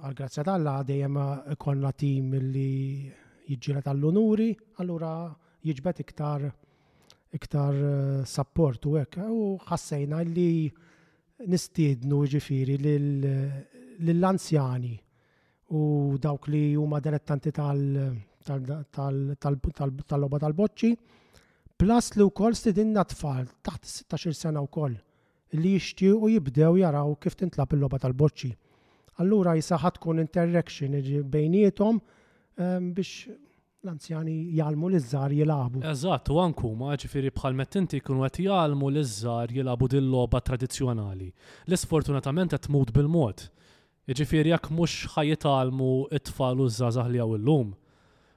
għal 0.03 0.15
grazzja 0.19 0.43
talla 0.43 0.73
dejjem 0.88 1.15
konna 1.63 1.91
tim 1.95 2.33
li 2.51 3.07
jiġġiela 3.47 3.81
tal-unuri, 3.83 4.50
allura 4.83 5.12
jiġbet 5.67 6.00
iktar 6.03 6.50
iktar 7.33 7.73
eh, 7.73 8.25
support 8.27 8.85
u 8.85 8.97
hekk 9.00 9.17
u 9.25 9.59
ħassejna 9.67 10.19
li 10.27 10.50
nistiednu 11.47 12.23
ġifiri 12.33 12.75
lill-anzjani 12.83 14.93
u 15.73 15.77
dawk 16.21 16.47
li 16.53 16.65
huma 16.75 17.00
dilettanti 17.01 17.51
tal-loba 17.55 17.97
tal-boċċi. 18.43 18.43
Tal, 18.45 18.59
tal, 18.93 19.15
tal, 19.33 19.35
tal, 19.39 19.57
tal, 19.63 19.89
tal, 19.89 19.91
tal, 20.29 20.41
tal, 20.43 20.55
tal, 20.59 20.71
Plus 21.83 22.13
li 22.15 22.23
wkoll 22.23 22.55
stidinna 22.55 23.03
tfal 23.03 23.43
taħt 23.67 23.85
16 24.15 24.35
sena 24.39 24.61
wkoll 24.63 24.93
li 25.59 25.73
jixtiequ 25.73 26.29
jibdew 26.31 26.77
jaraw 26.79 27.11
kif 27.23 27.35
tintlab 27.35 27.75
il-logħba 27.75 27.99
tal-boċċi. 28.05 28.51
Allura 29.21 29.57
jisaħat 29.57 29.97
tkun 29.99 30.21
interaction 30.23 30.95
bejnietom 31.33 31.99
ehm, 31.99 32.87
biex 32.95 33.27
l-anzjani 33.83 34.37
jgħalmu 34.55 34.91
l-izzar 34.93 35.35
jilagħbu. 35.35 35.83
Eżatt, 35.91 36.31
u 36.31 36.39
għanku 36.45 36.71
ma 36.79 36.95
ġifiri 37.03 37.33
bħal 37.35 37.59
mettinti 37.59 37.99
kun 38.05 38.23
għet 38.29 38.39
jgħalmu 38.47 38.93
l-izzar 38.93 39.51
jilagħbu 39.57 39.91
din 39.97 40.07
logħba 40.15 40.43
tradizzjonali. 40.47 41.27
L-sfortunatament 41.67 42.55
qed 42.55 42.67
tmut 42.69 42.95
bil-mod. 42.95 43.49
Ġifiri 44.07 44.55
jekk 44.55 44.71
mhux 44.79 44.95
ħajitalmu 45.17 45.91
it-tfal 46.15 46.63
u 46.63 46.71
zazah 46.79 47.11
li 47.11 47.19
għaw 47.19 47.35
illum 47.41 47.75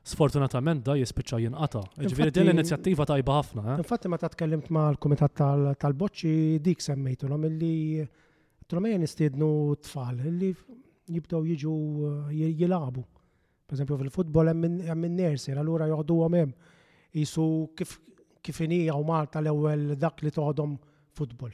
sfortunatament 0.06 0.84
da 0.86 0.94
jispiċċa 1.00 1.38
jinqata. 1.46 1.80
Ġifieri 2.06 2.30
din 2.34 2.46
l-inizjattiva 2.46 3.06
tajba 3.08 3.40
ħafna. 3.40 3.64
Eh? 3.72 3.80
Infatti 3.82 4.10
meta 4.12 4.28
tkellimt 4.30 4.68
ma' 4.74 4.86
l-kumitat 4.94 5.34
tal-boċċi 5.82 6.60
dik 6.62 6.84
l-om 7.26 7.46
illi 7.50 8.06
tromejja 8.70 8.98
nistiednu 9.02 9.48
tfal 9.82 10.20
illi 10.28 10.52
jibdow 11.10 11.42
jiġu 11.46 11.74
eh, 12.30 12.52
jilabu. 12.60 13.02
Per 13.66 13.74
esempio 13.74 13.98
fil-futbol 13.98 14.48
hemm 14.48 15.00
min 15.02 15.16
nersi, 15.18 15.52
allura 15.58 15.88
joħdu 15.90 16.16
hemm 16.28 16.52
jisu 17.16 17.48
kif 17.76 17.96
kif 18.46 18.60
u 18.62 19.00
Malta 19.02 19.40
l-ewwel 19.42 19.96
dak 19.98 20.22
li 20.22 20.30
toħodhom 20.30 20.76
futbol. 21.18 21.50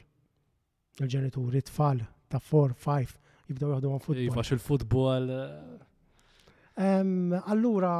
Il-ġenituri, 1.01 1.61
tfal, 1.65 2.03
ta' 2.29 2.37
4, 2.37 2.75
5, 2.77 3.15
jibdew 3.49 3.71
joħdu 3.73 3.89
għan 3.95 4.03
futbol. 4.03 4.21
Iva 4.27 4.43
il-futbol. 4.45 5.29
Eh? 6.77 7.41
Allura, 7.49 7.93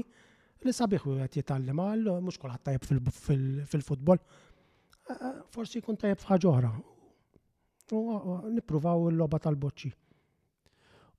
li 0.63 0.73
sabiħ 0.75 1.07
u 1.11 1.15
qed 1.25 1.39
jitgħallem 1.41 1.81
għal 1.83 2.11
mhux 2.23 2.39
kulħadd 2.39 2.63
tajjeb 2.69 3.09
fil-futbol. 3.73 4.21
Eh, 5.11 5.27
forsi 5.53 5.81
jkun 5.83 5.99
tajjeb 5.99 6.23
f'ħaġa 6.23 6.51
oħra. 6.53 6.71
Nippruvaw 8.53 9.09
il 9.11 9.19
logħba 9.19 9.41
tal-boċċi. 9.47 9.93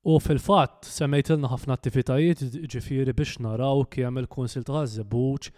U 0.08 0.16
fil-fatt 0.24 0.88
semmejtilna 0.88 1.50
ħafna 1.52 1.76
attivitajiet 1.76 2.46
ġifieri 2.72 3.12
biex 3.16 3.42
naraw 3.44 3.84
kemm 3.92 4.22
il-Kunsil 4.22 4.64
ta' 4.68 4.86
Żebuċ 4.96 5.52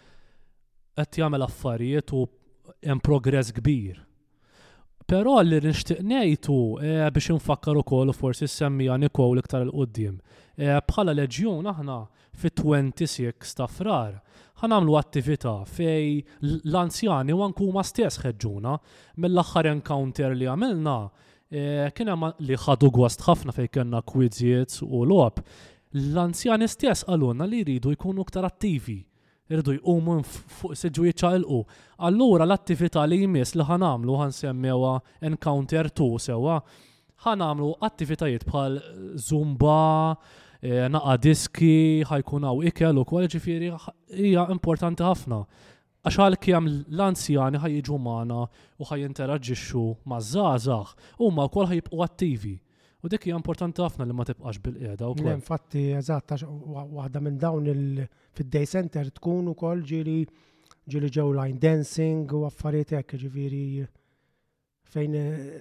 qed 0.99 1.19
jagħmel 1.23 1.47
affarijiet 1.47 2.15
u 2.19 2.27
hemm 2.83 3.03
progress 3.05 3.55
kbir 3.59 4.07
Però 5.09 5.41
li 5.43 5.59
nixtieq 5.63 6.03
ngħidu 6.07 6.57
eh, 6.85 7.07
biex 7.13 7.33
infakkar 7.35 7.79
ukoll 7.81 8.13
u 8.13 8.15
forsi 8.15 8.47
semmija 8.49 8.97
Nikow 9.01 9.37
iktar 9.41 9.65
l-qoddim. 9.65 10.19
Eh, 10.61 10.77
bħala 10.91 11.15
leġjun 11.19 11.67
aħna 11.73 11.97
fit-26 12.41 13.55
ta' 13.59 13.67
frar 13.69 14.19
ħanamlu 14.61 14.97
attività 15.01 15.55
fej 15.65 16.21
l-anzjani 16.69 17.33
u 17.35 17.43
anku 17.47 17.71
ma 17.75 17.83
stess 17.83 18.21
ħeġġuna 18.23 18.77
mill-aħħar 19.25 19.71
encounter 19.73 20.37
li 20.37 20.49
għamilna 20.53 20.97
eh, 21.09 21.89
kien 21.97 22.13
hemm 22.13 22.35
li 22.47 22.61
ħadu 22.67 22.93
gost 22.99 23.25
ħafna 23.27 23.57
fej 23.57 23.71
kellna 23.79 24.03
kwidziet 24.07 24.83
u 24.85 25.05
l-op 25.09 25.43
L-anzjani 25.97 26.69
stess 26.71 27.09
għaluna 27.11 27.49
li 27.51 27.65
jridu 27.65 27.97
jkunu 27.97 28.23
iktar 28.29 28.47
attivi 28.47 29.01
irridu 29.51 29.75
jqumu 29.79 30.19
fuq 30.27 30.75
siġu 30.79 31.07
jċalqu. 31.11 31.59
Allura 32.07 32.47
l-attività 32.47 33.03
li 33.09 33.19
jmiss 33.25 33.57
li 33.59 33.67
ħanamlu 33.67 34.17
ħan 34.21 34.33
semmewa 34.37 34.93
Encounter 35.29 35.89
2 36.03 36.21
sewa, 36.29 36.61
ħanamlu 37.25 37.73
attivitajiet 37.89 38.47
bħal 38.49 38.79
zumba, 39.27 40.15
eh, 40.63 40.87
naqa 40.93 41.17
diski, 41.27 42.05
ħajkun 42.09 42.47
għaw 42.49 42.65
ikel 42.71 43.03
u 43.03 43.07
kwal 43.11 43.29
ġifiri 43.33 43.73
hija 44.23 44.47
importanti 44.55 45.05
ħafna. 45.05 45.43
Għaxħal 46.01 46.39
kjem 46.41 46.69
l-anzjani 46.95 47.61
ħajġu 47.61 47.97
maħna 48.07 48.39
u 48.79 48.87
ħaj 48.89 49.05
interaġġixxu 49.11 49.83
maż-żazax 50.15 50.95
u 51.27 51.35
ma 51.35 51.49
kol 51.53 51.69
ħajibqu 51.75 52.01
attivi. 52.07 52.57
U 53.01 53.09
dik 53.09 53.25
hija 53.25 53.37
importanti 53.39 53.81
ħafna 53.81 54.05
li 54.07 54.13
ma 54.17 54.25
tibqax 54.29 54.61
bil-qiegħda 54.65 55.07
wkoll. 55.09 55.31
Infatti, 55.33 55.85
eżatt, 55.97 56.35
waħda 56.45 57.23
minn 57.25 57.39
dawn 57.41 57.71
fid-day 58.37 58.69
center 58.69 59.09
tkun 59.17 59.49
ukoll 59.55 59.81
ġiri 59.89 60.19
ġiri 60.91 61.09
ġew 61.15 61.33
line 61.39 61.57
dancing 61.63 62.27
u 62.37 62.43
affarijiet 62.49 62.93
hekk 62.99 63.17
ġifieri 63.23 63.63
fejn 64.93 65.17
eh, 65.17 65.57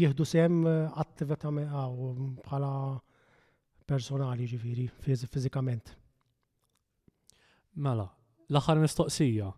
jieħdu 0.00 0.26
sem 0.28 0.60
eh, 0.70 1.00
attività 1.02 1.50
ah, 1.52 1.90
bħala 1.90 2.72
personali 3.90 4.46
ġifieri 4.48 4.86
fiżikament. 5.28 5.92
Mela, 7.84 8.06
l-aħħar 8.48 8.80
mistoqsija. 8.86 9.52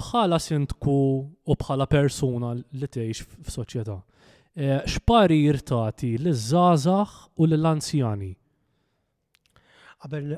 Bħala 0.00 0.40
sintku 0.42 0.98
u 1.44 1.60
bħala 1.60 1.86
persuna 1.90 2.56
li 2.58 2.88
tgħix 2.88 3.30
f'soċjetà 3.46 4.00
Eh, 4.56 4.82
xpari 4.84 5.44
jirtati 5.46 6.16
l-żazax 6.18 7.30
u 7.38 7.46
l-anzjani? 7.46 8.32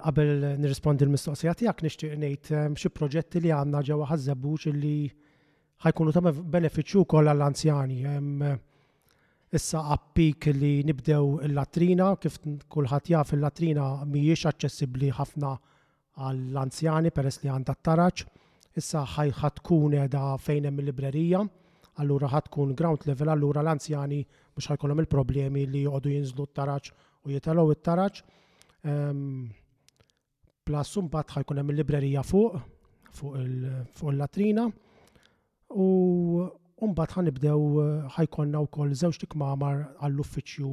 Qabel 0.04 0.58
nirrispondi 0.60 1.06
l-mistoqsija 1.06 1.54
tiegħek 1.56 1.80
nixtieq 1.86 2.16
ngħid 2.20 2.50
ehm, 2.58 2.74
xie 2.76 2.90
proġetti 2.92 3.40
li 3.40 3.52
għandna 3.56 3.80
ġewwa 3.86 4.08
ħażabbuġ 4.10 4.66
li 4.74 4.94
ħajkunu 5.86 6.12
ta' 6.16 6.32
benefiċċju 6.32 7.04
wkoll 7.06 7.30
għall-anzjani. 7.32 8.00
Ehm, 8.12 8.44
issa 9.52 9.80
għappik 9.94 10.50
li 10.60 10.74
nibdew 10.90 11.48
il-latrina, 11.48 12.10
kif 12.20 12.36
kulħadd 12.68 13.10
jaf 13.14 13.32
il-latrina 13.36 13.86
mhijiex 14.04 14.50
aċċessibbli 14.52 15.08
ħafna 15.16 15.54
għall-anzjani 16.20 17.14
peress 17.16 17.40
li 17.40 17.48
għandha 17.54 17.78
t-taraċ. 17.80 18.28
Issa 18.76 19.06
ħajħat 19.16 19.64
kune 19.70 20.04
fejn 20.44 20.68
hemm 20.68 20.84
il-librerija 20.84 21.46
allura 22.00 22.28
ħatkun 22.32 22.74
ground 22.74 23.04
level, 23.06 23.28
allura 23.28 23.60
l-anzjani 23.62 24.20
mux 24.56 24.68
ħajkollhom 24.70 25.02
il-problemi 25.04 25.66
li 25.68 25.82
jgħodu 25.84 26.12
jinżlu 26.12 26.46
t-taraċ 26.46 26.92
u 27.26 27.32
jitalaw 27.34 27.72
it-taraċ. 27.74 28.22
Ehm, 28.84 29.50
plus 30.64 30.92
mbagħad 31.04 31.36
ħajkun 31.40 31.60
il-librerija 31.64 32.22
fuq, 32.24 32.56
fuq 33.10 34.08
il-latrina, 34.12 34.66
u 35.74 36.86
mbagħad 36.86 37.16
ħanibdew 37.18 37.86
ħajkonna 38.16 38.64
wkoll 38.68 38.96
żewġ 39.02 39.20
tikmamar 39.24 39.82
għall-uffiċċju 40.00 40.72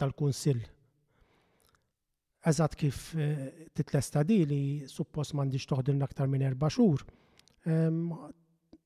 tal-kunsill. 0.00 0.62
Eżatt 2.46 2.78
kif 2.78 3.00
eh, 3.18 3.68
titlesta 3.74 4.22
di 4.22 4.42
li 4.46 4.62
suppost 4.86 5.34
m'għandix 5.34 5.66
toħdilna 5.72 6.06
aktar 6.06 6.28
minn 6.30 6.46
erba' 6.46 6.68
xhur 6.70 7.00
ehm, 7.66 8.12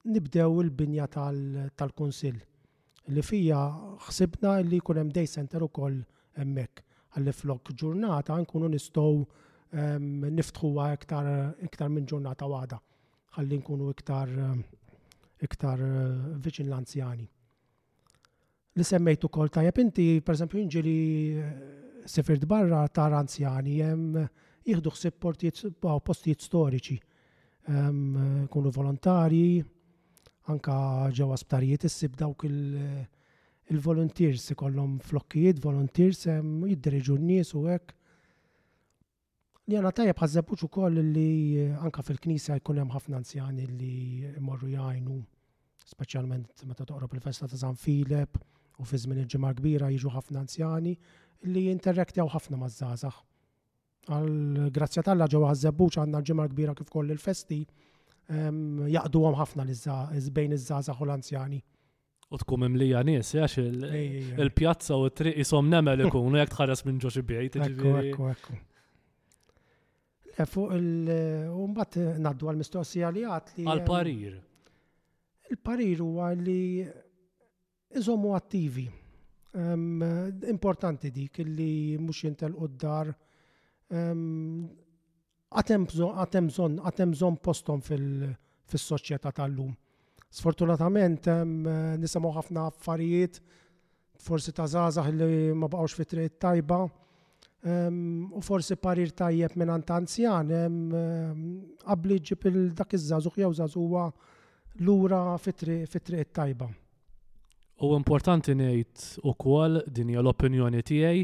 nibdew 0.09 0.63
il-binja 0.65 1.07
tal-Kunsil 1.13 2.39
li 3.13 3.23
fija 3.27 3.59
ħsibna 4.07 4.55
li 4.65 4.79
jkun 4.81 4.97
hemm 5.01 5.13
day 5.13 5.27
center 5.29 5.63
ukoll 5.67 5.99
hemmhekk 6.39 6.85
għalli 7.17 7.33
flok 7.37 7.73
ġurnata 7.77 8.37
nkunu 8.45 8.69
nistgħu 8.73 9.11
ehm, 9.17 10.27
niftħuha 10.39 10.87
iktar 10.97 11.29
iktar 11.67 11.91
minn 11.93 12.07
ġurnata 12.09 12.49
waħda 12.49 12.79
ħalli 13.37 13.59
nkunu 13.61 13.89
iktar 13.95 14.31
iktar 15.41 15.83
viċin 16.45 16.69
l-anzjani. 16.69 17.25
Li 18.77 18.85
semmejtu 18.85 19.29
kol 19.33 19.49
tajjeb 19.51 19.79
inti, 19.81 20.05
per 20.25 20.35
esempio, 20.37 20.61
inġili 20.61 20.97
eh, 21.35 21.47
sefirt 22.07 22.45
barra 22.47 22.83
tar 22.89 23.15
anzjani 23.17 23.79
jem 23.81 24.19
jieħdu 24.69 24.93
xsib 24.95 25.79
postijiet 26.07 26.45
storiċi. 26.45 26.99
Ehm, 27.73 28.45
kunu 28.53 28.73
volontari, 28.77 29.61
anka 30.49 30.75
ġewwa 31.15 31.37
sptarijiet 31.39 31.85
issib 31.89 32.15
dawk 32.19 32.45
eh, 32.49 33.07
il-volunteers 33.71 34.49
ikollhom 34.55 34.97
flokkijiet, 35.07 35.61
volunteers 35.63 36.25
jiddereġu 36.27 37.19
n-nies 37.21 37.53
u 37.55 37.65
hekk. 37.69 37.93
Li 39.71 39.77
għana 39.79 39.93
tajab 39.95 40.51
ukoll 40.67 40.99
li 41.13 41.29
eh, 41.63 41.75
anka 41.79 42.03
fil-knisja 42.03 42.57
jkun 42.61 42.81
hemm 42.83 42.95
ħafna 42.97 43.21
anzjani 43.21 43.67
li 43.67 44.27
morru 44.41 44.71
jgħinu, 44.73 45.21
speċjalment 45.93 46.65
meta 46.67 46.85
toqrob 46.85 47.13
il-festa 47.15 47.49
ta' 47.49 47.57
San 47.59 47.75
Filip 47.77 48.39
u 48.81 48.85
fi 48.89 48.97
żmien 48.97 49.21
il-ġimgħa 49.25 49.55
kbira 49.59 49.91
jiġu 49.93 50.15
ħafna 50.17 50.41
anzjani 50.45 50.97
li 51.51 51.67
jinterrektjaw 51.69 52.29
ħafna 52.33 52.57
maż-żgħażagħ. 52.61 53.21
Għal 54.11 54.69
grazzja 54.73 55.03
tal-ġewwa 55.05 55.51
għazzabuċ 55.53 56.01
għandna 56.01 56.23
ġimgħa 56.25 56.47
kbira 56.55 56.75
kif 56.75 56.89
koll 56.91 57.13
il-festi, 57.13 57.59
il 57.61 57.69
festi 57.69 57.90
jaqdu 58.31 59.23
għom 59.27 59.37
ħafna 59.39 59.65
l-izbejn 59.67 60.55
iż-żazax 60.57 61.03
u 61.03 61.07
l-anzjani. 61.07 61.59
U 62.31 62.39
tkum 62.39 62.63
imlija 62.69 63.01
nies, 63.03 63.33
jax 63.35 63.59
il-pjazza 63.61 64.95
u 64.97 65.09
t-triq 65.11 65.41
jisom 65.41 65.67
nemel 65.71 66.05
ikunu 66.07 66.39
jek 66.39 66.53
tħares 66.55 66.85
minn 66.87 67.01
ġoċi 67.03 67.25
bjajt. 67.27 67.57
Ekku, 67.67 67.95
ekku, 68.05 68.29
ekku. 68.35 68.59
Le, 70.39 70.47
fuq 70.47 70.75
il-umbat 70.77 71.99
naddu 72.23 72.51
għal-mistoqsija 72.53 73.11
li 73.17 73.25
għat 73.27 73.51
li. 73.57 73.67
Għal-parir. 73.67 74.37
Il-parir 75.51 76.05
u 76.07 76.11
għalli 76.23 76.61
iżommu 77.99 78.37
attivi. 78.39 78.87
Importanti 80.55 81.11
dik 81.11 81.43
li 81.43 81.73
mux 81.99 82.23
jintel 82.29 82.55
u 82.55 82.71
d-dar 82.71 83.11
għatem 85.51 86.51
zon 86.51 86.77
għatem 86.85 87.15
postom 87.43 87.81
fil-soċjetà 87.83 89.33
tal-lum. 89.41 89.73
Sfortunatament, 90.31 91.27
nisamu 91.99 92.31
ħafna 92.37 92.69
affarijiet, 92.71 93.41
forsi 94.21 94.53
ta' 94.53 94.67
zazah 94.69 95.09
li 95.11 95.51
ma 95.57 95.67
baqawx 95.67 95.97
fit 95.97 96.09
triq 96.13 96.39
tajba, 96.39 96.81
u 97.67 98.41
forsi 98.41 98.77
parir 98.81 99.11
tajjeb 99.13 99.57
minn 99.61 99.71
ant 99.75 99.91
anzjan, 99.93 100.53
għabli 101.85 102.19
ġib 102.31 102.47
dak 102.79 102.95
iż-żazuq 102.97 103.41
jew 103.43 103.51
żazuwa 103.59 104.07
lura 104.87 105.25
fit-triq 105.43 106.31
tajba. 106.33 106.69
U 107.81 107.95
importanti 107.97 108.53
ngħid 108.55 109.25
ukoll 109.25 109.79
din 109.91 110.11
hija 110.13 110.21
l-opinjoni 110.23 110.83
tiegħi 110.85 111.23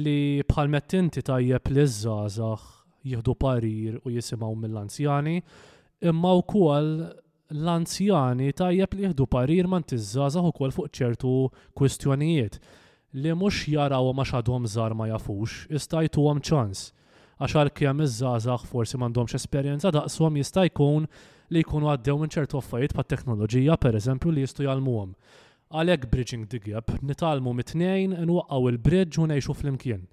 li 0.00 0.18
bħal 0.50 0.68
mettinti 0.70 1.22
tajjeb 1.22 1.70
li 1.72 1.84
żgħażagħ 1.86 2.79
jieħdu 3.08 3.34
parir 3.42 3.98
u 4.04 4.12
jisimaw 4.14 4.54
mill-anzjani, 4.62 5.36
imma 6.10 6.32
wkoll 6.42 6.90
l-anzjani 7.54 8.50
tajjeb 8.60 8.94
li 8.98 9.06
jieħdu 9.06 9.26
parir 9.32 9.68
man 9.68 9.84
tizzazah 9.90 10.44
u 10.44 10.52
kol 10.56 10.72
fuq 10.74 10.92
ċertu 11.00 11.32
kwistjonijiet 11.80 12.60
li 13.20 13.32
mux 13.34 13.64
jaraw 13.72 14.12
ma 14.14 14.24
xadhom 14.28 14.66
zar 14.70 14.94
ma 14.94 15.08
jafux, 15.10 15.64
istajtu 15.74 16.26
għom 16.30 16.42
ċans. 16.46 16.84
Għaxar 17.40 17.70
kem 17.74 18.02
iż-żazax 18.04 18.68
forsi 18.70 18.98
mandomx 19.00 19.34
esperjenza 19.38 19.90
daqshom 19.96 20.36
jista' 20.38 20.66
jkun 20.68 21.08
li 21.50 21.62
jkunu 21.64 21.88
għaddew 21.90 22.20
minn 22.20 22.30
ċertu 22.34 22.60
affarijiet 22.60 22.94
pa' 22.94 23.02
teknoloġija 23.08 23.78
per 23.80 23.96
eżempju 23.98 24.34
li 24.36 24.44
jistu 24.44 24.66
jalmuhom. 24.68 25.14
Għalhekk 25.70 26.06
bridging 26.12 26.46
the 26.50 26.60
nitalmu 27.06 27.52
mit-tnejn 27.54 28.14
nwaqqaw 28.26 28.68
il-bridge 28.72 29.18
u 29.22 29.26
ngħixu 29.30 29.54
fl-imkien 29.58 30.04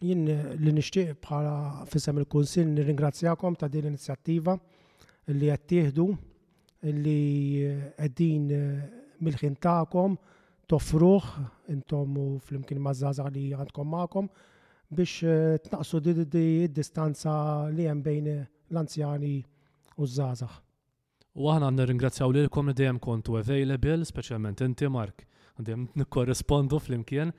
jien 0.00 0.24
li 0.60 0.72
nixtieq 0.74 1.14
bħala 1.24 1.86
fissem 1.88 2.18
il-Kunsil 2.20 2.68
nirringrazzjakom 2.74 3.56
ta' 3.60 3.68
din 3.72 3.86
l-inizjattiva 3.86 4.56
li 5.36 5.48
qed 5.50 5.64
tieħdu 5.70 6.06
li 6.96 7.62
qegħdin 7.96 8.50
eh, 8.50 8.82
mill-ħin 9.24 9.56
tagħkom 9.64 10.18
toffruh 10.70 11.30
intom 11.72 12.18
u 12.18 12.26
flimkien 12.42 12.82
maż-żgħażagħ 12.82 13.32
li 13.32 13.44
għandkom 13.56 13.90
magħkom 13.96 14.28
biex 14.92 15.22
eh, 15.22 15.56
tnaqsu 15.68 16.00
di 16.08 16.68
distanza 16.70 17.36
li 17.72 17.88
hemm 17.88 18.02
bejn 18.04 18.28
l-anzjani 18.70 19.34
u 19.96 20.04
żgħażagħ. 20.04 20.56
U 21.36 21.48
aħna 21.52 21.70
nirringrazzjaw 21.76 22.30
lilkom 22.36 22.68
li 22.70 22.74
dejjem 22.78 22.98
kontu 23.02 23.36
available, 23.36 24.04
speċjalment 24.08 24.62
inti 24.64 24.88
Mark, 24.88 25.24
n-korrespondu 25.60 26.78
fl 26.80 26.86
flimkien. 26.92 27.32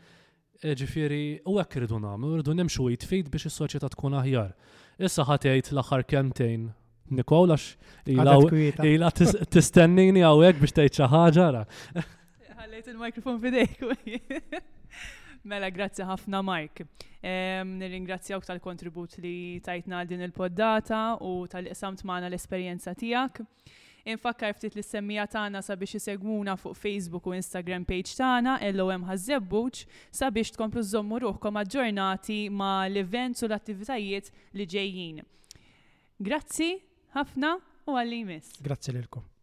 Ġifiri, 0.66 1.38
u 1.46 1.60
għek 1.62 1.76
rridu 1.84 2.00
namlu, 2.02 2.30
rridu 2.40 2.56
nimxu 2.58 2.88
jitfid 2.90 3.30
biex 3.34 3.46
is-soċjetà 3.52 3.90
tkun 3.94 4.16
aħjar. 4.20 4.54
Issa 4.98 5.26
ħatejt 5.30 5.70
l-aħħar 5.76 6.06
kemtejn 6.10 6.68
Nikol 7.14 7.54
għax 7.54 7.78
ila 8.12 9.10
t-istennini 9.16 10.26
għawek 10.28 10.58
biex 10.64 10.76
tgħid 10.76 10.98
xi 10.98 11.06
ħaġa. 11.14 11.64
il-mikrofon 12.78 13.40
fidejk. 13.42 14.36
Mela, 15.48 15.70
grazzi 15.72 16.04
ħafna 16.06 16.42
Mike. 16.44 16.88
Nirringrazzjawk 17.24 18.50
tal-kontribut 18.50 19.20
li 19.24 19.36
tajtna 19.64 20.00
għal 20.02 20.10
din 20.12 20.26
il-poddata 20.28 21.06
u 21.24 21.46
tal-iqsamt 21.48 22.02
maħna 22.04 22.28
l-esperienza 22.32 22.92
tijak. 22.98 23.40
Infakkar 24.08 24.54
ftit 24.56 24.76
li 24.78 24.84
semmija 24.88 25.26
tagħna 25.32 25.60
sabiex 25.68 25.98
isegwuna 26.00 26.54
fuq 26.60 26.78
Facebook 26.82 27.28
u 27.28 27.34
Instagram 27.38 27.84
page 27.90 28.16
tagħna 28.20 28.54
LOM 28.78 29.04
Ħażebbuċ 29.10 29.84
sabiex 30.22 30.56
tkomplu 30.56 30.86
żommu 30.94 31.20
ruħkom 31.26 31.62
aġġornati 31.64 32.40
ma 32.62 32.70
l-events 32.88 33.44
u 33.44 33.50
l-attivitajiet 33.52 34.32
li 34.62 34.70
ġejjin. 34.76 35.22
Grazzi 36.30 36.72
ħafna 37.20 37.58
u 37.88 37.98
għalli 38.00 38.24
jmiss. 38.28 38.62
Grazzi 38.70 38.96
lilkom. 39.02 39.37